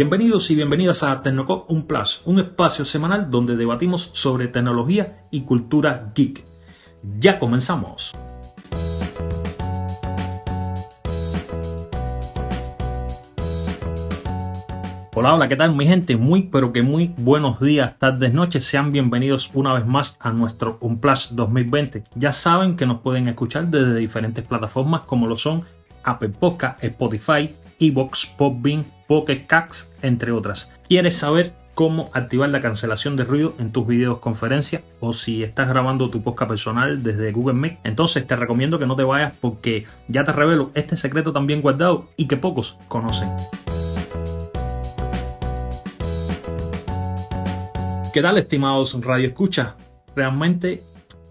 bienvenidos 0.00 0.50
y 0.50 0.54
bienvenidas 0.54 1.02
a 1.02 1.20
Tecnoco 1.20 1.66
Un 1.68 1.82
Plus, 1.82 2.22
un 2.24 2.38
espacio 2.38 2.86
semanal 2.86 3.30
donde 3.30 3.54
debatimos 3.54 4.08
sobre 4.14 4.48
tecnología 4.48 5.26
y 5.30 5.42
cultura 5.42 6.10
geek. 6.14 6.42
Ya 7.18 7.38
comenzamos. 7.38 8.14
Hola, 15.14 15.34
hola, 15.34 15.48
¿qué 15.48 15.56
tal 15.56 15.76
mi 15.76 15.86
gente? 15.86 16.16
Muy, 16.16 16.44
pero 16.44 16.72
que 16.72 16.80
muy 16.80 17.12
buenos 17.18 17.60
días, 17.60 17.98
tardes, 17.98 18.32
noches. 18.32 18.64
Sean 18.64 18.92
bienvenidos 18.92 19.50
una 19.52 19.74
vez 19.74 19.84
más 19.84 20.16
a 20.18 20.30
nuestro 20.30 20.78
Unplus 20.80 21.36
2020. 21.36 22.04
Ya 22.14 22.32
saben 22.32 22.76
que 22.76 22.86
nos 22.86 23.02
pueden 23.02 23.28
escuchar 23.28 23.66
desde 23.66 23.96
diferentes 23.96 24.46
plataformas 24.46 25.02
como 25.02 25.26
lo 25.26 25.36
son 25.36 25.62
Apple 26.04 26.30
Podcast, 26.30 26.82
Spotify, 26.82 27.54
Evox, 27.80 28.26
Podbean, 28.26 28.84
Pocket 29.08 29.46
entre 30.02 30.30
otras. 30.30 30.70
¿Quieres 30.86 31.16
saber 31.16 31.54
cómo 31.74 32.10
activar 32.12 32.50
la 32.50 32.60
cancelación 32.60 33.16
de 33.16 33.24
ruido 33.24 33.54
en 33.58 33.72
tus 33.72 33.86
videoconferencias 33.86 34.82
o 35.00 35.14
si 35.14 35.42
estás 35.42 35.68
grabando 35.68 36.10
tu 36.10 36.22
podcast 36.22 36.50
personal 36.50 37.02
desde 37.02 37.32
Google 37.32 37.54
Meet? 37.54 37.78
Entonces 37.84 38.26
te 38.26 38.36
recomiendo 38.36 38.78
que 38.78 38.86
no 38.86 38.96
te 38.96 39.02
vayas 39.02 39.32
porque 39.40 39.86
ya 40.08 40.24
te 40.24 40.32
revelo 40.32 40.70
este 40.74 40.96
secreto 40.96 41.32
también 41.32 41.62
guardado 41.62 42.06
y 42.16 42.28
que 42.28 42.36
pocos 42.36 42.76
conocen. 42.88 43.30
¿Qué 48.12 48.22
tal, 48.22 48.36
estimados 48.38 49.00
Radio 49.00 49.28
Escucha? 49.28 49.76
Realmente 50.14 50.82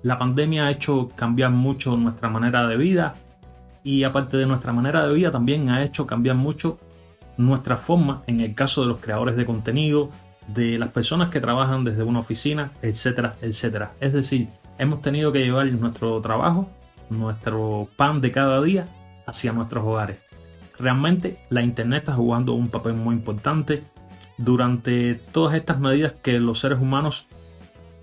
la 0.02 0.17
pandemia 0.17 0.66
ha 0.66 0.72
hecho 0.72 1.09
cambiar 1.16 1.52
mucho 1.52 1.95
nuestra 1.97 2.30
manera 2.30 2.67
de 2.67 2.77
vida 2.77 3.16
y 3.84 4.04
aparte 4.04 4.38
de 4.38 4.46
nuestra 4.46 4.74
manera 4.74 5.08
de 5.08 5.14
vida 5.14 5.32
también 5.32 5.70
ha 5.70 5.84
hecho 5.84 6.06
cambiar 6.06 6.36
mucho 6.36 6.80
nuestra 7.38 7.78
forma 7.78 8.23
en 8.28 8.42
el 8.42 8.53
caso 8.53 8.81
de 8.81 8.88
los 8.88 9.00
creadores 9.00 9.36
de 9.36 9.45
contenido, 9.45 10.09
de 10.48 10.78
las 10.78 10.90
personas 10.90 11.30
que 11.30 11.40
trabajan 11.40 11.84
desde 11.84 12.03
una 12.03 12.20
oficina, 12.20 12.72
etcétera, 12.81 13.36
etcétera. 13.42 13.94
Es 14.00 14.14
decir, 14.14 14.50
hemos 14.78 15.02
tenido 15.02 15.31
que 15.31 15.40
llevar 15.40 15.68
nuestro 15.68 16.20
trabajo, 16.22 16.70
nuestro 17.09 17.88
pan 17.95 18.20
de 18.22 18.31
cada 18.31 18.62
día 18.62 18.88
hacia 19.26 19.53
nuestros 19.53 19.86
hogares. 19.86 20.18
Realmente 20.78 21.40
la 21.50 21.62
internet 21.62 22.00
está 22.00 22.14
jugando 22.14 22.53
un 22.53 22.70
papel 22.70 22.94
muy 22.94 23.16
importante 23.16 23.84
durante 24.38 25.16
todas 25.16 25.56
estas 25.56 25.80
medidas 25.80 26.14
que 26.14 26.40
los 26.40 26.59
seres 26.59 26.80
humanos 26.80 27.28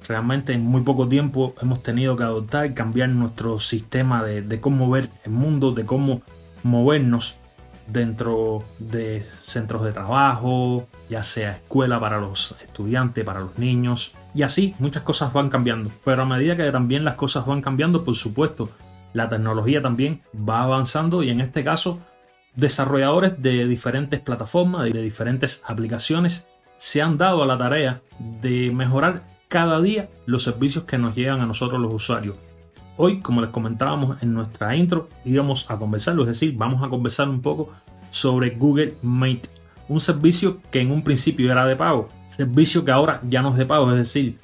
realmente 0.08 0.52
en 0.52 0.64
muy 0.64 0.82
poco 0.82 1.08
tiempo 1.08 1.54
hemos 1.60 1.82
tenido 1.82 2.16
que 2.16 2.24
adoptar 2.24 2.66
y 2.66 2.74
cambiar 2.74 3.08
nuestro 3.10 3.58
sistema 3.58 4.22
de, 4.22 4.60
cómo 4.60 4.90
ver 4.90 5.08
el 5.24 5.32
mundo, 5.32 5.72
de 5.72 5.84
cómo 5.84 6.22
movernos 6.62 7.36
dentro 7.86 8.64
de 8.78 9.24
centros 9.42 9.84
de 9.84 9.92
trabajo, 9.92 10.86
ya 11.08 11.22
sea 11.22 11.52
escuela 11.52 12.00
para 12.00 12.18
los 12.20 12.56
estudiantes, 12.62 13.24
para 13.24 13.40
los 13.40 13.58
niños, 13.58 14.12
y 14.34 14.42
así 14.42 14.74
muchas 14.78 15.02
cosas 15.02 15.32
van 15.32 15.50
cambiando. 15.50 15.90
Pero 16.04 16.22
a 16.22 16.26
medida 16.26 16.56
que 16.56 16.70
también 16.72 17.04
las 17.04 17.14
cosas 17.14 17.46
van 17.46 17.62
cambiando, 17.62 18.04
por 18.04 18.16
supuesto, 18.16 18.70
la 19.12 19.28
tecnología 19.28 19.80
también 19.80 20.22
va 20.36 20.62
avanzando 20.62 21.22
y 21.22 21.30
en 21.30 21.40
este 21.40 21.64
caso 21.64 22.00
desarrolladores 22.54 23.40
de 23.40 23.66
diferentes 23.68 24.20
plataformas, 24.20 24.84
de 24.84 25.02
diferentes 25.02 25.62
aplicaciones, 25.66 26.48
se 26.78 27.02
han 27.02 27.16
dado 27.16 27.42
a 27.42 27.46
la 27.46 27.56
tarea 27.56 28.02
de 28.18 28.70
mejorar 28.72 29.22
cada 29.48 29.80
día 29.80 30.08
los 30.26 30.42
servicios 30.42 30.84
que 30.84 30.98
nos 30.98 31.14
llegan 31.14 31.40
a 31.40 31.46
nosotros 31.46 31.80
los 31.80 31.92
usuarios. 31.92 32.36
Hoy, 32.96 33.20
como 33.20 33.40
les 33.40 33.50
comentábamos 33.50 34.22
en 34.22 34.32
nuestra 34.32 34.74
intro, 34.74 35.08
íbamos 35.24 35.70
a 35.70 35.76
conversar, 35.76 36.18
es 36.20 36.26
decir, 36.26 36.54
vamos 36.56 36.82
a 36.82 36.88
conversar 36.88 37.28
un 37.28 37.42
poco 37.42 37.70
sobre 38.10 38.50
Google 38.50 38.94
Meet, 39.02 39.48
un 39.88 40.00
servicio 40.00 40.60
que 40.70 40.80
en 40.80 40.90
un 40.90 41.02
principio 41.02 41.52
era 41.52 41.66
de 41.66 41.76
pago, 41.76 42.08
servicio 42.28 42.84
que 42.84 42.92
ahora 42.92 43.20
ya 43.28 43.42
no 43.42 43.50
es 43.50 43.56
de 43.56 43.66
pago, 43.66 43.90
es 43.90 43.98
decir, 43.98 44.38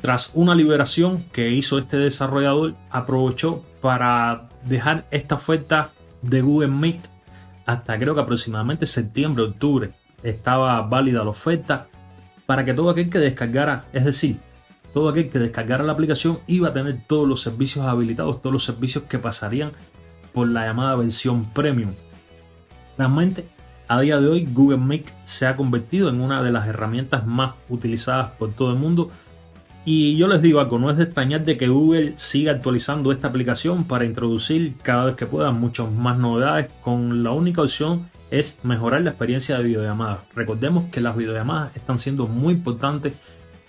tras 0.00 0.32
una 0.34 0.54
liberación 0.54 1.24
que 1.32 1.50
hizo 1.50 1.78
este 1.78 1.96
desarrollador, 1.96 2.74
aprovechó 2.90 3.64
para 3.80 4.48
dejar 4.66 5.06
esta 5.10 5.36
oferta 5.36 5.90
de 6.20 6.42
Google 6.42 6.68
Meet 6.68 7.14
hasta 7.66 7.98
creo 7.98 8.14
que 8.14 8.20
aproximadamente 8.20 8.86
septiembre, 8.86 9.44
octubre, 9.44 9.92
estaba 10.22 10.80
válida 10.82 11.24
la 11.24 11.30
oferta 11.30 11.88
para 12.46 12.64
que 12.64 12.74
todo 12.74 12.90
aquel 12.90 13.10
que 13.10 13.18
descargara, 13.18 13.86
es 13.92 14.04
decir, 14.04 14.38
todo 14.92 15.08
aquel 15.08 15.28
que 15.30 15.38
descargara 15.38 15.82
la 15.82 15.92
aplicación 15.92 16.38
iba 16.46 16.68
a 16.68 16.72
tener 16.72 16.98
todos 17.06 17.28
los 17.28 17.42
servicios 17.42 17.86
habilitados, 17.86 18.40
todos 18.40 18.52
los 18.52 18.64
servicios 18.64 19.04
que 19.08 19.18
pasarían 19.18 19.72
por 20.32 20.48
la 20.48 20.66
llamada 20.66 20.96
versión 20.96 21.50
premium. 21.52 21.92
Realmente, 22.96 23.46
a 23.88 24.00
día 24.00 24.20
de 24.20 24.28
hoy, 24.28 24.48
Google 24.50 24.78
Meet 24.78 25.10
se 25.24 25.46
ha 25.46 25.56
convertido 25.56 26.08
en 26.08 26.20
una 26.20 26.42
de 26.42 26.52
las 26.52 26.66
herramientas 26.66 27.26
más 27.26 27.54
utilizadas 27.68 28.30
por 28.32 28.52
todo 28.52 28.70
el 28.70 28.78
mundo 28.78 29.10
y 29.86 30.16
yo 30.16 30.28
les 30.28 30.40
digo 30.40 30.60
algo, 30.60 30.78
no 30.78 30.90
es 30.90 30.96
de 30.96 31.04
extrañar 31.04 31.44
de 31.44 31.58
que 31.58 31.68
Google 31.68 32.14
siga 32.16 32.52
actualizando 32.52 33.12
esta 33.12 33.28
aplicación 33.28 33.84
para 33.84 34.06
introducir 34.06 34.76
cada 34.82 35.04
vez 35.04 35.14
que 35.14 35.26
pueda 35.26 35.50
muchas 35.50 35.90
más 35.90 36.16
novedades 36.16 36.68
con 36.80 37.22
la 37.22 37.32
única 37.32 37.60
opción 37.60 38.08
es 38.30 38.58
mejorar 38.62 39.02
la 39.02 39.10
experiencia 39.10 39.56
de 39.58 39.64
videollamadas. 39.64 40.20
Recordemos 40.34 40.84
que 40.90 41.00
las 41.00 41.16
videollamadas 41.16 41.76
están 41.76 41.98
siendo 41.98 42.26
muy 42.26 42.54
importantes 42.54 43.14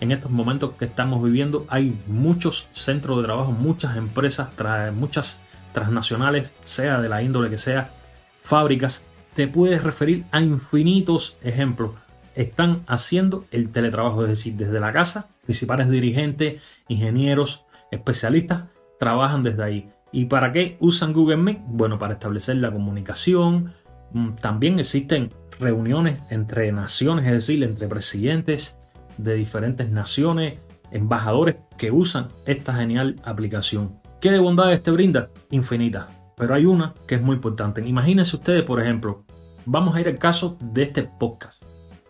en 0.00 0.12
estos 0.12 0.30
momentos 0.30 0.72
que 0.78 0.84
estamos 0.84 1.22
viviendo. 1.22 1.66
Hay 1.68 1.98
muchos 2.06 2.68
centros 2.72 3.18
de 3.18 3.24
trabajo, 3.24 3.52
muchas 3.52 3.96
empresas, 3.96 4.50
muchas 4.94 5.40
transnacionales, 5.72 6.52
sea 6.64 7.00
de 7.00 7.08
la 7.08 7.22
índole 7.22 7.50
que 7.50 7.58
sea, 7.58 7.90
fábricas. 8.38 9.04
Te 9.34 9.48
puedes 9.48 9.82
referir 9.82 10.24
a 10.32 10.40
infinitos 10.40 11.36
ejemplos. 11.42 11.92
Están 12.34 12.82
haciendo 12.86 13.46
el 13.50 13.70
teletrabajo, 13.70 14.22
es 14.22 14.28
decir, 14.28 14.54
desde 14.54 14.80
la 14.80 14.92
casa 14.92 15.28
principales 15.46 15.88
dirigentes, 15.88 16.60
ingenieros, 16.88 17.64
especialistas 17.90 18.64
trabajan 18.98 19.42
desde 19.42 19.62
ahí. 19.62 19.90
¿Y 20.12 20.26
para 20.26 20.52
qué 20.52 20.76
usan 20.80 21.12
Google 21.12 21.36
Meet? 21.36 21.60
Bueno, 21.66 21.98
para 21.98 22.14
establecer 22.14 22.56
la 22.56 22.70
comunicación. 22.70 23.72
Mm, 24.12 24.30
también 24.32 24.78
existen 24.78 25.32
reuniones 25.58 26.20
entre 26.30 26.70
naciones, 26.72 27.26
es 27.26 27.32
decir, 27.32 27.62
entre 27.62 27.88
presidentes 27.88 28.78
de 29.18 29.34
diferentes 29.34 29.90
naciones, 29.90 30.58
embajadores 30.90 31.56
que 31.78 31.90
usan 31.90 32.28
esta 32.44 32.74
genial 32.74 33.20
aplicación. 33.24 34.00
¿Qué 34.20 34.30
de 34.30 34.38
bondades 34.38 34.82
te 34.82 34.90
brinda? 34.90 35.30
Infinita. 35.50 36.08
Pero 36.36 36.54
hay 36.54 36.66
una 36.66 36.94
que 37.06 37.14
es 37.14 37.22
muy 37.22 37.36
importante. 37.36 37.86
Imagínense 37.86 38.36
ustedes, 38.36 38.62
por 38.62 38.80
ejemplo, 38.80 39.24
vamos 39.64 39.94
a 39.94 40.00
ir 40.00 40.08
al 40.08 40.18
caso 40.18 40.58
de 40.60 40.82
este 40.82 41.02
podcast 41.04 41.62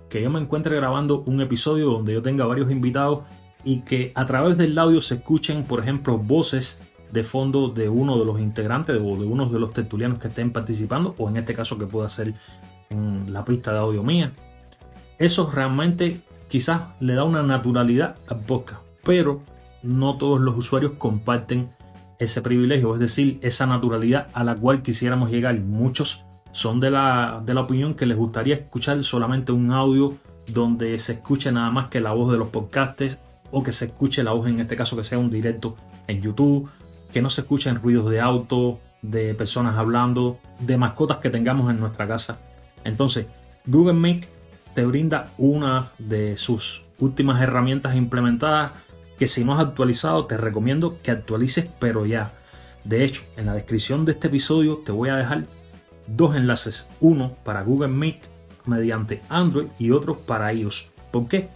que 0.08 0.22
yo 0.22 0.30
me 0.30 0.40
encuentre 0.40 0.76
grabando 0.76 1.22
un 1.26 1.40
episodio 1.40 1.90
donde 1.90 2.12
yo 2.12 2.22
tenga 2.22 2.46
varios 2.46 2.70
invitados 2.70 3.24
y 3.64 3.80
que 3.80 4.12
a 4.14 4.26
través 4.26 4.56
del 4.56 4.78
audio 4.78 5.00
se 5.00 5.16
escuchen, 5.16 5.64
por 5.64 5.80
ejemplo, 5.80 6.18
voces 6.18 6.80
de 7.12 7.22
fondo 7.22 7.68
de 7.68 7.88
uno 7.88 8.18
de 8.18 8.24
los 8.24 8.40
integrantes 8.40 8.96
o 8.96 9.16
de 9.16 9.26
uno 9.26 9.46
de 9.46 9.58
los 9.58 9.72
tertulianos 9.72 10.18
que 10.18 10.28
estén 10.28 10.52
participando, 10.52 11.14
o 11.18 11.28
en 11.28 11.36
este 11.36 11.54
caso 11.54 11.78
que 11.78 11.86
pueda 11.86 12.08
ser 12.08 12.34
en 12.90 13.32
la 13.32 13.44
pista 13.44 13.72
de 13.72 13.78
audio 13.78 14.02
mía. 14.02 14.32
Eso 15.18 15.50
realmente 15.50 16.20
quizás 16.48 16.82
le 17.00 17.14
da 17.14 17.24
una 17.24 17.42
naturalidad 17.42 18.16
al 18.28 18.40
podcast, 18.40 18.82
pero 19.04 19.42
no 19.82 20.16
todos 20.16 20.40
los 20.40 20.56
usuarios 20.56 20.92
comparten 20.98 21.68
ese 22.18 22.40
privilegio, 22.40 22.94
es 22.94 23.00
decir, 23.00 23.38
esa 23.42 23.66
naturalidad 23.66 24.28
a 24.32 24.44
la 24.44 24.56
cual 24.56 24.82
quisiéramos 24.82 25.30
llegar. 25.30 25.58
Muchos 25.60 26.24
son 26.52 26.80
de 26.80 26.90
la, 26.90 27.42
de 27.44 27.54
la 27.54 27.62
opinión 27.62 27.94
que 27.94 28.06
les 28.06 28.16
gustaría 28.16 28.54
escuchar 28.54 29.02
solamente 29.04 29.52
un 29.52 29.70
audio 29.72 30.14
donde 30.52 30.98
se 30.98 31.12
escuche 31.12 31.52
nada 31.52 31.70
más 31.70 31.88
que 31.88 32.00
la 32.00 32.12
voz 32.12 32.32
de 32.32 32.38
los 32.38 32.48
podcasters 32.48 33.18
o 33.50 33.62
que 33.62 33.72
se 33.72 33.86
escuche 33.86 34.22
la 34.22 34.32
voz 34.32 34.48
en 34.48 34.60
este 34.60 34.76
caso 34.76 34.96
que 34.96 35.04
sea 35.04 35.18
un 35.18 35.30
directo 35.30 35.76
en 36.06 36.20
YouTube, 36.22 36.68
que 37.12 37.22
no 37.22 37.30
se 37.30 37.42
escuchen 37.42 37.80
ruidos 37.82 38.10
de 38.10 38.20
auto, 38.20 38.80
de 39.02 39.34
personas 39.34 39.76
hablando, 39.76 40.38
de 40.60 40.76
mascotas 40.76 41.18
que 41.18 41.30
tengamos 41.30 41.70
en 41.70 41.80
nuestra 41.80 42.06
casa. 42.06 42.38
Entonces, 42.84 43.26
Google 43.66 43.94
Meet 43.94 44.26
te 44.74 44.84
brinda 44.84 45.32
una 45.38 45.88
de 45.98 46.36
sus 46.36 46.82
últimas 46.98 47.42
herramientas 47.42 47.96
implementadas 47.96 48.72
que 49.18 49.26
si 49.26 49.44
no 49.44 49.54
has 49.54 49.60
actualizado 49.60 50.26
te 50.26 50.36
recomiendo 50.36 50.98
que 51.02 51.10
actualices 51.10 51.68
pero 51.78 52.06
ya. 52.06 52.32
De 52.84 53.04
hecho, 53.04 53.22
en 53.36 53.46
la 53.46 53.54
descripción 53.54 54.04
de 54.04 54.12
este 54.12 54.28
episodio 54.28 54.78
te 54.84 54.92
voy 54.92 55.08
a 55.08 55.16
dejar 55.16 55.44
dos 56.06 56.36
enlaces, 56.36 56.86
uno 57.00 57.36
para 57.44 57.62
Google 57.62 57.88
Meet 57.88 58.26
mediante 58.66 59.22
Android 59.28 59.68
y 59.78 59.90
otro 59.90 60.18
para 60.18 60.52
iOS. 60.52 60.88
¿Por 61.10 61.28
qué? 61.28 61.48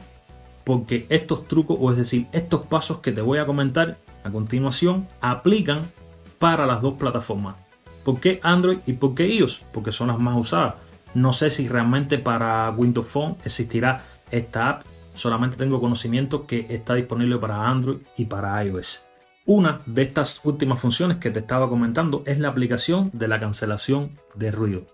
Porque 0.64 1.06
estos 1.08 1.46
trucos, 1.46 1.76
o 1.80 1.90
es 1.90 1.96
decir, 1.96 2.26
estos 2.32 2.62
pasos 2.66 2.98
que 2.98 3.12
te 3.12 3.20
voy 3.20 3.38
a 3.38 3.46
comentar 3.46 3.98
a 4.24 4.30
continuación, 4.30 5.08
aplican 5.20 5.90
para 6.38 6.66
las 6.66 6.80
dos 6.82 6.94
plataformas. 6.94 7.56
¿Por 8.04 8.20
qué 8.20 8.40
Android 8.42 8.78
y 8.86 8.94
por 8.94 9.14
qué 9.14 9.28
iOS? 9.28 9.62
Porque 9.72 9.92
son 9.92 10.08
las 10.08 10.18
más 10.18 10.36
usadas. 10.36 10.74
No 11.14 11.32
sé 11.32 11.50
si 11.50 11.68
realmente 11.68 12.18
para 12.18 12.70
Windows 12.70 13.06
Phone 13.06 13.36
existirá 13.44 14.04
esta 14.30 14.70
app. 14.70 14.82
Solamente 15.14 15.56
tengo 15.56 15.80
conocimiento 15.80 16.46
que 16.46 16.66
está 16.70 16.94
disponible 16.94 17.36
para 17.38 17.68
Android 17.68 17.98
y 18.16 18.24
para 18.24 18.64
iOS. 18.64 19.06
Una 19.44 19.80
de 19.86 20.02
estas 20.02 20.40
últimas 20.44 20.80
funciones 20.80 21.16
que 21.16 21.30
te 21.30 21.40
estaba 21.40 21.68
comentando 21.68 22.22
es 22.26 22.38
la 22.38 22.48
aplicación 22.48 23.10
de 23.12 23.28
la 23.28 23.40
cancelación 23.40 24.12
de 24.34 24.50
ruido. 24.50 24.86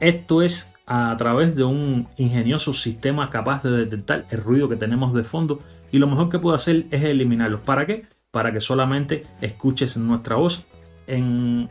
Esto 0.00 0.42
es 0.42 0.74
a 0.86 1.14
través 1.16 1.54
de 1.54 1.64
un 1.64 2.08
ingenioso 2.16 2.74
sistema 2.74 3.30
capaz 3.30 3.62
de 3.62 3.70
detectar 3.70 4.26
el 4.30 4.42
ruido 4.42 4.68
que 4.68 4.76
tenemos 4.76 5.14
de 5.14 5.24
fondo 5.24 5.60
y 5.92 5.98
lo 5.98 6.08
mejor 6.08 6.28
que 6.28 6.38
puedo 6.38 6.56
hacer 6.56 6.86
es 6.90 7.04
eliminarlos. 7.04 7.60
¿Para 7.60 7.86
qué? 7.86 8.06
Para 8.34 8.52
que 8.52 8.60
solamente 8.60 9.28
escuches 9.40 9.96
nuestra 9.96 10.34
voz 10.34 10.66
en, 11.06 11.70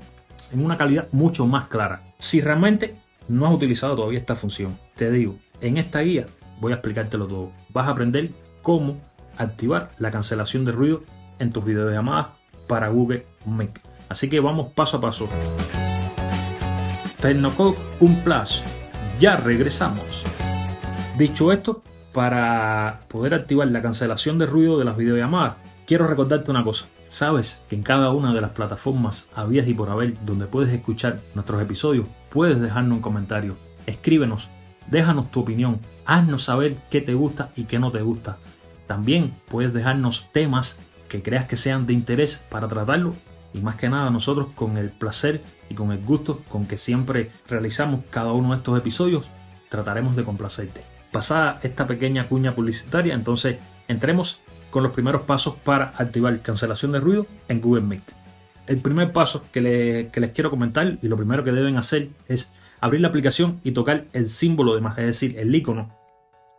en 0.50 0.66
una 0.66 0.78
calidad 0.78 1.10
mucho 1.12 1.46
más 1.46 1.66
clara. 1.66 2.04
Si 2.20 2.40
realmente 2.40 2.96
no 3.28 3.46
has 3.46 3.54
utilizado 3.54 3.98
todavía 3.98 4.20
esta 4.20 4.36
función, 4.36 4.80
te 4.96 5.12
digo, 5.12 5.36
en 5.60 5.76
esta 5.76 6.00
guía 6.00 6.26
voy 6.62 6.72
a 6.72 6.76
explicártelo 6.76 7.28
todo. 7.28 7.52
Vas 7.74 7.88
a 7.88 7.92
aprender 7.92 8.32
cómo 8.62 9.02
activar 9.38 9.92
la 10.00 10.10
cancelación 10.10 10.64
de 10.64 10.72
ruido 10.72 11.04
en 11.40 11.52
tus 11.52 11.66
videollamadas 11.66 12.28
para 12.66 12.88
Google 12.88 13.26
Meet. 13.46 13.80
Así 14.08 14.30
que 14.30 14.40
vamos 14.40 14.72
paso 14.72 14.98
a 14.98 15.02
paso. 15.02 15.28
Tecnocode 17.20 17.76
Un 18.00 18.24
Plus. 18.24 18.64
Ya 19.20 19.36
regresamos. 19.36 20.24
Dicho 21.18 21.52
esto, 21.52 21.84
para 22.14 23.02
poder 23.10 23.34
activar 23.34 23.68
la 23.68 23.82
cancelación 23.82 24.40
de 24.40 24.46
ruido 24.46 24.80
de 24.80 24.86
las 24.86 24.96
videollamadas, 24.96 25.56
quiero 25.86 26.08
recordarte 26.08 26.52
una 26.52 26.64
cosa. 26.64 26.86
Sabes 27.08 27.64
que 27.70 27.76
en 27.76 27.84
cada 27.84 28.12
una 28.12 28.34
de 28.34 28.42
las 28.42 28.52
plataformas 28.52 29.30
habías 29.36 29.68
y 29.68 29.74
por 29.74 29.90
haber 29.90 30.24
donde 30.26 30.48
puedes 30.48 30.74
escuchar 30.74 31.20
nuestros 31.36 31.62
episodios, 31.62 32.08
puedes 32.30 32.60
dejarnos 32.60 32.98
un 32.98 33.02
comentario. 33.02 33.56
Escríbenos, 33.86 34.50
déjanos 34.88 35.32
tu 35.32 35.42
opinión, 35.42 35.80
haznos 36.06 36.44
saber 36.44 36.78
qué 36.90 37.02
te 37.02 37.14
gusta 37.14 37.52
y 37.56 37.66
qué 37.66 37.80
no 37.80 37.92
te 37.92 38.02
gusta. 38.02 38.38
También 38.88 39.34
puedes 39.48 39.74
dejarnos 39.74 40.28
temas 40.32 40.78
que 41.08 41.22
creas 41.22 41.46
que 41.46 41.58
sean 41.58 41.86
de 41.86 41.94
interés 41.94 42.44
para 42.50 42.68
tratarlo 42.68 43.14
y 43.54 43.62
más 43.62 43.76
que 43.76 43.90
nada 43.90 44.10
nosotros 44.10 44.48
con 44.56 44.78
el 44.78 44.90
placer 44.90 45.42
y 45.70 45.76
con 45.76 45.92
el 45.92 46.04
gusto 46.04 46.42
con 46.50 46.66
que 46.66 46.78
siempre 46.78 47.32
realizamos 47.48 48.02
cada 48.10 48.32
uno 48.32 48.50
de 48.50 48.56
estos 48.58 48.78
episodios 48.78 49.30
trataremos 49.70 50.16
de 50.16 50.24
complacerte. 50.24 50.82
Pasada 51.12 51.60
esta 51.62 51.86
pequeña 51.88 52.28
cuña 52.28 52.56
publicitaria, 52.56 53.14
entonces 53.14 53.58
entremos 53.88 54.42
con 54.74 54.82
los 54.82 54.92
primeros 54.92 55.22
pasos 55.22 55.54
para 55.64 55.94
activar 55.98 56.42
cancelación 56.42 56.94
de 56.94 57.00
ruido 57.00 57.28
en 57.48 57.62
Google 57.62 57.84
Meet. 57.84 58.12
El 58.66 58.80
primer 58.80 59.14
paso 59.14 59.46
que, 59.52 59.62
les 59.62 60.32
quiero 60.32 60.50
comentar 60.50 60.98
y 61.00 61.08
lo 61.08 61.16
primero 61.16 61.44
que 61.44 61.52
deben 61.52 61.78
hacer 61.78 62.10
es 62.28 62.52
abrir 62.82 63.00
la 63.02 63.10
aplicación 63.10 63.60
y 63.64 63.74
tocar 63.74 64.06
el 64.14 64.28
símbolo 64.28 64.74
de 64.74 64.82
más, 64.82 64.98
es 64.98 65.06
decir, 65.06 65.38
el 65.38 65.54
icono 65.54 65.96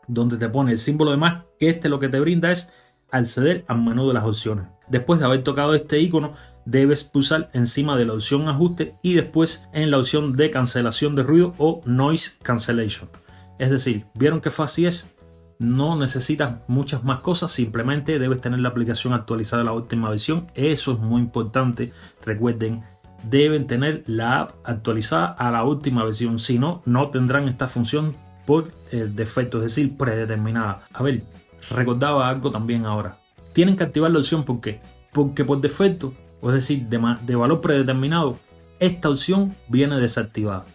donde 0.06 0.36
te 0.36 0.48
pone 0.48 0.70
el 0.70 0.78
símbolo 0.78 1.10
de 1.10 1.16
más, 1.16 1.42
que 1.58 1.70
este 1.70 1.88
lo 1.88 1.98
que 1.98 2.08
te 2.08 2.20
brinda 2.20 2.52
es 2.52 2.70
acceder 3.10 3.64
al 3.66 3.82
menú 3.82 4.06
de 4.06 4.14
las 4.14 4.24
opciones. 4.24 4.66
Después 4.86 5.18
de 5.18 5.26
haber 5.26 5.42
tocado 5.42 5.74
este 5.74 5.98
icono, 5.98 6.34
debes 6.66 7.02
pulsar 7.02 7.50
encima 7.52 7.96
de 7.96 8.04
la 8.04 8.12
opción 8.12 8.48
ajuste 8.48 8.94
y 9.02 9.14
después 9.14 9.66
en 9.72 9.90
la 9.90 9.98
opción 9.98 10.36
de 10.36 10.50
cancelación 10.50 11.16
de 11.16 11.24
ruido 11.24 11.54
o 11.58 11.82
noise 11.84 12.36
cancellation. 12.44 13.10
Es 13.58 13.70
decir, 13.70 14.04
¿vieron 14.14 14.40
qué 14.40 14.52
fácil 14.52 14.86
es? 14.86 15.13
No 15.58 15.96
necesitas 15.96 16.58
muchas 16.66 17.04
más 17.04 17.20
cosas, 17.20 17.52
simplemente 17.52 18.18
debes 18.18 18.40
tener 18.40 18.60
la 18.60 18.70
aplicación 18.70 19.12
actualizada 19.12 19.62
a 19.62 19.66
la 19.66 19.72
última 19.72 20.10
versión. 20.10 20.48
Eso 20.54 20.92
es 20.92 20.98
muy 20.98 21.20
importante. 21.22 21.92
Recuerden, 22.24 22.82
deben 23.22 23.66
tener 23.66 24.02
la 24.06 24.40
app 24.40 24.52
actualizada 24.64 25.26
a 25.26 25.50
la 25.50 25.64
última 25.64 26.04
versión. 26.04 26.38
Si 26.38 26.58
no, 26.58 26.82
no 26.84 27.10
tendrán 27.10 27.48
esta 27.48 27.66
función 27.66 28.14
por 28.46 28.72
el 28.90 29.14
defecto, 29.14 29.58
es 29.58 29.64
decir, 29.64 29.96
predeterminada. 29.96 30.82
A 30.92 31.02
ver, 31.02 31.22
recordaba 31.70 32.28
algo 32.28 32.50
también 32.50 32.84
ahora. 32.84 33.16
Tienen 33.52 33.76
que 33.76 33.84
activar 33.84 34.10
la 34.10 34.18
opción 34.18 34.44
porque 34.44 34.80
porque 35.14 35.44
por 35.44 35.60
defecto, 35.60 36.12
es 36.42 36.52
decir, 36.52 36.88
de, 36.88 37.16
de 37.22 37.36
valor 37.36 37.60
predeterminado, 37.62 38.36
esta 38.80 39.08
opción 39.08 39.54
viene 39.68 39.98
desactivada. 39.98 40.66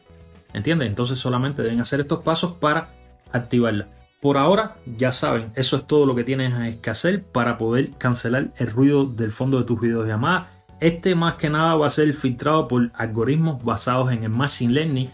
¿Entienden? 0.54 0.88
Entonces 0.88 1.20
solamente 1.20 1.62
deben 1.62 1.82
hacer 1.82 2.00
estos 2.00 2.24
pasos 2.24 2.54
para 2.54 2.90
activarla. 3.32 3.90
Por 4.22 4.38
ahora, 4.38 4.76
ya 4.98 5.14
saben, 5.14 5.54
eso 5.56 5.78
es 5.78 5.88
todo 5.88 6.06
lo 6.06 6.14
que 6.14 6.26
tienes 6.26 6.78
que 6.80 6.90
hacer 6.90 7.24
para 7.24 7.58
poder 7.58 7.92
cancelar 7.92 8.52
el 8.58 8.70
ruido 8.70 9.06
del 9.06 9.32
fondo 9.32 9.58
de 9.58 9.64
tus 9.64 9.80
videollamadas. 9.80 10.48
Este 10.82 11.16
más 11.16 11.36
que 11.36 11.50
nada 11.50 11.76
va 11.76 11.88
a 11.88 11.90
ser 11.90 12.12
filtrado 12.12 12.68
por 12.68 12.92
algoritmos 12.96 13.64
basados 13.64 14.12
en 14.12 14.24
el 14.24 14.30
Machine 14.30 14.74
Learning 14.74 15.10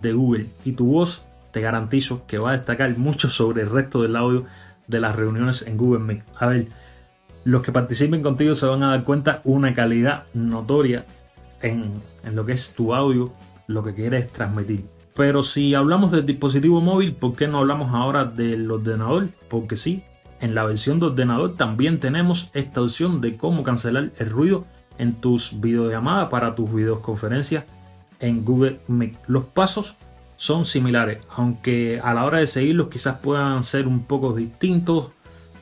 de 0.00 0.12
Google 0.14 0.46
y 0.64 0.72
tu 0.72 0.86
voz 0.86 1.26
te 1.50 1.60
garantizo 1.60 2.26
que 2.26 2.38
va 2.38 2.50
a 2.50 2.52
destacar 2.52 2.96
mucho 2.96 3.28
sobre 3.28 3.62
el 3.62 3.70
resto 3.70 4.00
del 4.00 4.16
audio 4.16 4.46
de 4.86 5.00
las 5.00 5.16
reuniones 5.16 5.60
en 5.66 5.76
Google 5.76 6.00
Meet. 6.00 6.22
A 6.40 6.46
ver, 6.46 6.68
los 7.44 7.62
que 7.62 7.72
participen 7.72 8.22
contigo 8.22 8.54
se 8.54 8.66
van 8.66 8.82
a 8.82 8.90
dar 8.90 9.04
cuenta 9.04 9.42
una 9.44 9.74
calidad 9.74 10.24
notoria 10.32 11.04
en, 11.60 12.00
en 12.24 12.36
lo 12.36 12.46
que 12.46 12.52
es 12.52 12.74
tu 12.74 12.94
audio, 12.94 13.32
lo 13.66 13.84
que 13.84 13.94
quieres 13.94 14.32
transmitir. 14.32 14.95
Pero 15.16 15.42
si 15.42 15.74
hablamos 15.74 16.12
del 16.12 16.26
dispositivo 16.26 16.82
móvil, 16.82 17.14
¿por 17.14 17.34
qué 17.34 17.48
no 17.48 17.58
hablamos 17.58 17.94
ahora 17.94 18.26
del 18.26 18.70
ordenador? 18.70 19.28
Porque 19.48 19.78
sí, 19.78 20.04
en 20.40 20.54
la 20.54 20.66
versión 20.66 21.00
de 21.00 21.06
ordenador 21.06 21.56
también 21.56 21.98
tenemos 21.98 22.50
esta 22.52 22.82
opción 22.82 23.22
de 23.22 23.38
cómo 23.38 23.62
cancelar 23.62 24.12
el 24.18 24.30
ruido 24.30 24.66
en 24.98 25.14
tus 25.14 25.58
videollamadas 25.58 26.28
para 26.28 26.54
tus 26.54 26.72
videoconferencias 26.72 27.64
en 28.20 28.44
Google 28.44 28.80
Meet. 28.88 29.16
Los 29.26 29.46
pasos 29.46 29.96
son 30.36 30.66
similares, 30.66 31.18
aunque 31.30 31.98
a 32.04 32.12
la 32.12 32.24
hora 32.24 32.40
de 32.40 32.46
seguirlos 32.46 32.88
quizás 32.88 33.16
puedan 33.16 33.64
ser 33.64 33.88
un 33.88 34.04
poco 34.04 34.34
distintos, 34.34 35.12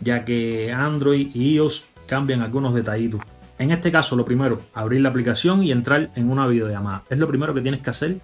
ya 0.01 0.25
que 0.25 0.73
Android 0.73 1.31
y 1.33 1.55
iOS 1.55 1.85
cambian 2.07 2.43
algunos 2.43 2.75
detallitos. 2.75 3.21
En 3.57 3.71
este 3.71 3.93
caso, 3.93 4.17
lo 4.17 4.25
primero, 4.25 4.61
abrir 4.75 5.01
la 5.01 5.11
aplicación 5.11 5.63
y 5.63 5.71
entrar 5.71 6.11
en 6.17 6.29
una 6.29 6.49
videollamada. 6.49 7.05
Es 7.09 7.19
lo 7.19 7.29
primero 7.29 7.55
que 7.55 7.61
tienes 7.61 7.81
que 7.83 7.91
hacer 7.91 8.21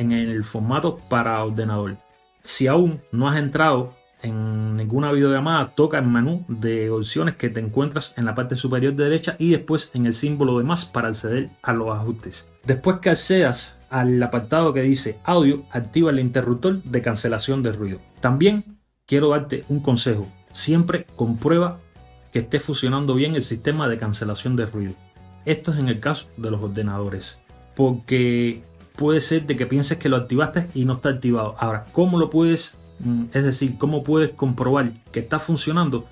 en 0.00 0.12
el 0.12 0.44
formato 0.44 0.98
para 1.08 1.44
ordenador. 1.44 1.98
Si 2.42 2.66
aún 2.66 3.02
no 3.12 3.28
has 3.28 3.38
entrado 3.38 3.94
en 4.22 4.76
ninguna 4.76 5.12
videollamada, 5.12 5.74
toca 5.74 5.98
el 5.98 6.06
menú 6.06 6.44
de 6.48 6.90
opciones 6.90 7.36
que 7.36 7.50
te 7.50 7.60
encuentras 7.60 8.14
en 8.16 8.24
la 8.24 8.34
parte 8.34 8.56
superior 8.56 8.94
derecha 8.94 9.36
y 9.38 9.50
después 9.50 9.90
en 9.94 10.06
el 10.06 10.14
símbolo 10.14 10.58
de 10.58 10.64
más 10.64 10.86
para 10.86 11.08
acceder 11.08 11.50
a 11.62 11.72
los 11.72 11.90
ajustes. 11.90 12.48
Después 12.64 12.98
que 13.00 13.10
accedas 13.10 13.78
al 13.90 14.22
apartado 14.22 14.72
que 14.72 14.82
dice 14.82 15.18
audio, 15.24 15.64
activa 15.70 16.10
el 16.10 16.20
interruptor 16.20 16.82
de 16.82 17.02
cancelación 17.02 17.62
de 17.62 17.72
ruido. 17.72 18.00
También 18.20 18.78
quiero 19.06 19.30
darte 19.30 19.64
un 19.68 19.80
consejo. 19.80 20.26
Siempre 20.50 21.06
comprueba 21.16 21.78
que 22.32 22.40
esté 22.40 22.58
funcionando 22.58 23.14
bien 23.14 23.34
el 23.34 23.42
sistema 23.42 23.88
de 23.88 23.98
cancelación 23.98 24.56
de 24.56 24.66
ruido. 24.66 24.94
Esto 25.44 25.72
es 25.72 25.78
en 25.78 25.88
el 25.88 26.00
caso 26.00 26.28
de 26.36 26.50
los 26.50 26.62
ordenadores. 26.62 27.42
Porque 27.74 28.62
puede 29.00 29.22
ser 29.22 29.46
de 29.46 29.56
que 29.56 29.64
pienses 29.64 29.96
que 29.96 30.10
lo 30.10 30.16
activaste 30.18 30.68
y 30.74 30.84
no 30.84 30.92
está 30.92 31.08
activado. 31.08 31.56
Ahora, 31.58 31.86
¿cómo 31.92 32.18
lo 32.18 32.28
puedes, 32.28 32.76
mm, 32.98 33.24
es 33.32 33.44
decir, 33.44 33.78
cómo 33.78 34.04
puedes 34.04 34.28
comprobar 34.28 34.92
que 35.10 35.20
está 35.20 35.38
funcionando? 35.38 36.04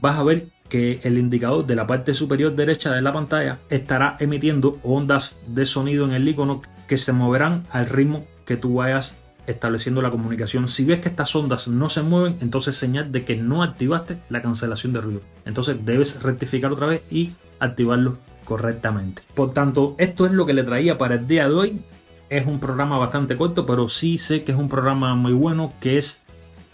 Vas 0.00 0.18
a 0.18 0.24
ver 0.24 0.48
que 0.68 0.98
el 1.04 1.18
indicador 1.18 1.64
de 1.64 1.76
la 1.76 1.86
parte 1.86 2.14
superior 2.14 2.56
derecha 2.56 2.90
de 2.90 3.00
la 3.00 3.12
pantalla 3.12 3.60
estará 3.70 4.16
emitiendo 4.18 4.80
ondas 4.82 5.38
de 5.46 5.66
sonido 5.66 6.04
en 6.04 6.14
el 6.14 6.26
icono 6.26 6.62
que 6.88 6.96
se 6.96 7.12
moverán 7.12 7.64
al 7.70 7.88
ritmo 7.88 8.24
que 8.44 8.56
tú 8.56 8.74
vayas 8.74 9.16
estableciendo 9.46 10.02
la 10.02 10.10
comunicación. 10.10 10.66
Si 10.66 10.84
ves 10.84 10.98
que 10.98 11.10
estas 11.10 11.36
ondas 11.36 11.68
no 11.68 11.88
se 11.88 12.02
mueven, 12.02 12.38
entonces 12.40 12.74
señal 12.74 13.12
de 13.12 13.24
que 13.24 13.36
no 13.36 13.62
activaste 13.62 14.18
la 14.30 14.42
cancelación 14.42 14.92
de 14.92 15.00
ruido. 15.00 15.20
Entonces 15.44 15.76
debes 15.84 16.20
rectificar 16.24 16.72
otra 16.72 16.88
vez 16.88 17.02
y 17.08 17.34
activarlo 17.60 18.18
correctamente. 18.44 19.22
Por 19.36 19.52
tanto, 19.52 19.94
esto 19.98 20.26
es 20.26 20.32
lo 20.32 20.44
que 20.44 20.54
le 20.54 20.64
traía 20.64 20.98
para 20.98 21.14
el 21.14 21.28
día 21.28 21.48
de 21.48 21.54
hoy. 21.54 21.82
Es 22.28 22.44
un 22.46 22.58
programa 22.58 22.98
bastante 22.98 23.36
corto, 23.36 23.66
pero 23.66 23.88
sí 23.88 24.18
sé 24.18 24.42
que 24.42 24.52
es 24.52 24.58
un 24.58 24.68
programa 24.68 25.14
muy 25.14 25.32
bueno, 25.32 25.72
que 25.80 25.96
es 25.96 26.24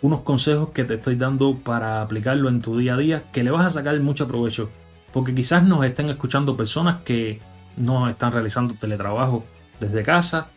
unos 0.00 0.20
consejos 0.20 0.70
que 0.70 0.84
te 0.84 0.94
estoy 0.94 1.16
dando 1.16 1.56
para 1.56 2.00
aplicarlo 2.00 2.48
en 2.48 2.62
tu 2.62 2.78
día 2.78 2.94
a 2.94 2.96
día, 2.96 3.24
que 3.32 3.44
le 3.44 3.50
vas 3.50 3.66
a 3.66 3.70
sacar 3.70 3.98
mucho 4.00 4.26
provecho. 4.26 4.70
Porque 5.12 5.34
quizás 5.34 5.62
nos 5.62 5.84
estén 5.84 6.08
escuchando 6.08 6.56
personas 6.56 7.02
que 7.02 7.40
no 7.76 8.08
están 8.08 8.32
realizando 8.32 8.74
teletrabajo 8.74 9.44
desde 9.78 10.02
casa, 10.02 10.48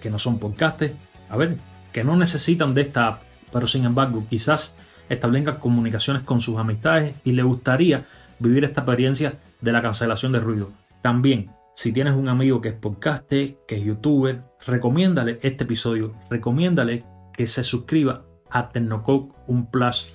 que 0.00 0.10
no 0.10 0.18
son 0.18 0.38
podcasters, 0.38 0.94
a 1.28 1.36
ver, 1.36 1.58
que 1.92 2.02
no 2.02 2.16
necesitan 2.16 2.72
de 2.72 2.82
esta 2.82 3.06
app, 3.08 3.22
pero 3.52 3.66
sin 3.66 3.84
embargo 3.84 4.24
quizás 4.28 4.76
establezcan 5.08 5.58
comunicaciones 5.58 6.22
con 6.22 6.40
sus 6.40 6.58
amistades 6.58 7.14
y 7.24 7.32
le 7.32 7.42
gustaría 7.42 8.06
vivir 8.38 8.64
esta 8.64 8.80
experiencia 8.80 9.38
de 9.60 9.72
la 9.72 9.82
cancelación 9.82 10.32
de 10.32 10.40
ruido. 10.40 10.70
También, 11.02 11.50
si 11.76 11.92
tienes 11.92 12.14
un 12.14 12.30
amigo 12.30 12.62
que 12.62 12.70
es 12.70 12.74
podcaster, 12.74 13.58
que 13.68 13.76
es 13.76 13.84
youtuber, 13.84 14.42
recomiéndale 14.66 15.38
este 15.42 15.64
episodio, 15.64 16.14
recomiéndale 16.30 17.04
que 17.34 17.46
se 17.46 17.62
suscriba 17.62 18.24
a 18.48 18.70
Tecnococ 18.70 19.34
Un 19.46 19.70
Plus 19.70 20.08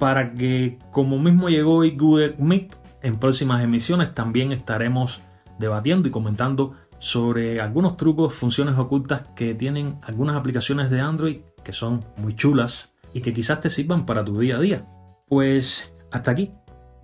para 0.00 0.34
que 0.34 0.80
como 0.90 1.20
mismo 1.20 1.48
llegó 1.48 1.76
hoy 1.76 1.96
Google 1.96 2.34
Meet, 2.40 2.74
en 3.02 3.20
próximas 3.20 3.62
emisiones 3.62 4.16
también 4.16 4.50
estaremos 4.50 5.20
debatiendo 5.60 6.08
y 6.08 6.10
comentando 6.10 6.74
sobre 6.98 7.60
algunos 7.60 7.96
trucos, 7.96 8.34
funciones 8.34 8.76
ocultas 8.76 9.22
que 9.36 9.54
tienen 9.54 9.96
algunas 10.02 10.34
aplicaciones 10.34 10.90
de 10.90 11.00
Android 11.00 11.38
que 11.62 11.72
son 11.72 12.04
muy 12.16 12.34
chulas 12.34 12.96
y 13.14 13.20
que 13.20 13.32
quizás 13.32 13.60
te 13.60 13.70
sirvan 13.70 14.06
para 14.06 14.24
tu 14.24 14.40
día 14.40 14.56
a 14.56 14.60
día. 14.60 14.86
Pues 15.28 15.94
hasta 16.10 16.32
aquí, 16.32 16.50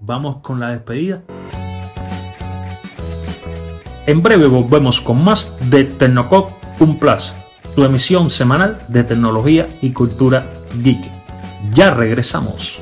vamos 0.00 0.38
con 0.38 0.58
la 0.58 0.70
despedida. 0.70 1.22
En 4.06 4.22
breve 4.22 4.46
volvemos 4.46 5.00
con 5.00 5.24
más 5.24 5.68
de 5.68 5.82
Tecnococ 5.82 6.52
Un 6.80 6.96
Plus. 6.96 7.34
tu 7.74 7.82
emisión 7.82 8.30
semanal 8.30 8.78
de 8.86 9.02
tecnología 9.02 9.66
y 9.82 9.90
cultura 9.90 10.46
geek. 10.80 11.10
Ya 11.72 11.92
regresamos. 11.92 12.80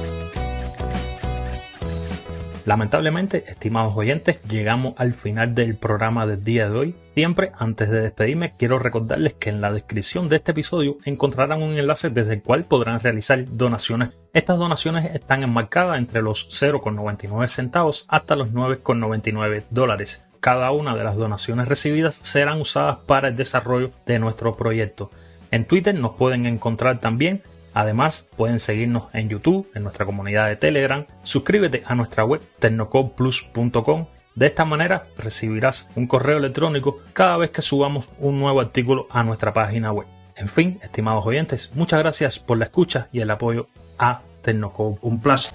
Lamentablemente, 2.66 3.44
estimados 3.46 3.94
oyentes, 3.96 4.42
llegamos 4.42 4.94
al 4.98 5.14
final 5.14 5.54
del 5.54 5.76
programa 5.76 6.26
del 6.26 6.44
día 6.44 6.68
de 6.68 6.78
hoy. 6.78 6.94
Siempre, 7.14 7.52
antes 7.58 7.88
de 7.88 8.02
despedirme, 8.02 8.52
quiero 8.58 8.78
recordarles 8.78 9.32
que 9.32 9.48
en 9.48 9.62
la 9.62 9.72
descripción 9.72 10.28
de 10.28 10.36
este 10.36 10.52
episodio 10.52 10.98
encontrarán 11.06 11.62
un 11.62 11.78
enlace 11.78 12.10
desde 12.10 12.34
el 12.34 12.42
cual 12.42 12.64
podrán 12.64 13.00
realizar 13.00 13.42
donaciones. 13.48 14.10
Estas 14.34 14.58
donaciones 14.58 15.14
están 15.14 15.42
enmarcadas 15.42 15.96
entre 15.96 16.20
los 16.20 16.48
0,99 16.50 17.48
centavos 17.48 18.04
hasta 18.08 18.36
los 18.36 18.52
9,99 18.52 19.64
dólares. 19.70 20.26
Cada 20.44 20.72
una 20.72 20.94
de 20.94 21.02
las 21.02 21.16
donaciones 21.16 21.68
recibidas 21.68 22.16
serán 22.20 22.60
usadas 22.60 22.98
para 23.06 23.28
el 23.28 23.36
desarrollo 23.36 23.92
de 24.04 24.18
nuestro 24.18 24.56
proyecto. 24.56 25.10
En 25.50 25.64
Twitter 25.64 25.94
nos 25.94 26.16
pueden 26.16 26.44
encontrar 26.44 27.00
también 27.00 27.42
Además, 27.72 28.28
pueden 28.36 28.60
seguirnos 28.60 29.04
en 29.14 29.30
YouTube, 29.30 29.68
en 29.74 29.84
nuestra 29.84 30.04
comunidad 30.04 30.48
de 30.48 30.56
Telegram. 30.56 31.06
Suscríbete 31.22 31.82
a 31.86 31.94
nuestra 31.94 32.26
web 32.26 32.42
tecnocoplus.com. 32.58 34.06
De 34.34 34.46
esta 34.46 34.66
manera 34.66 35.06
recibirás 35.16 35.88
un 35.96 36.06
correo 36.06 36.36
electrónico 36.36 37.00
cada 37.14 37.38
vez 37.38 37.50
que 37.50 37.62
subamos 37.62 38.10
un 38.18 38.38
nuevo 38.38 38.60
artículo 38.60 39.06
a 39.10 39.24
nuestra 39.24 39.54
página 39.54 39.92
web. 39.92 40.06
En 40.36 40.48
fin, 40.48 40.78
estimados 40.82 41.24
oyentes, 41.24 41.72
muchas 41.74 42.00
gracias 42.00 42.38
por 42.38 42.58
la 42.58 42.66
escucha 42.66 43.08
y 43.12 43.20
el 43.20 43.30
apoyo 43.30 43.66
a 43.98 44.20
Tecnocop. 44.42 45.02
Un 45.02 45.22
placer. 45.22 45.54